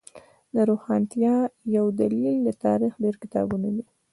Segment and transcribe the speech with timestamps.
[0.53, 1.35] د روښانتیا
[1.75, 3.83] یو دلیل د تاریخ ډیر کتابونه دی